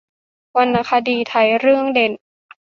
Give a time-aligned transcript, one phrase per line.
[0.57, 2.11] วรรณคดีไทยเรื่องเด่น